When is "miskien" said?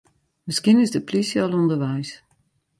0.47-0.81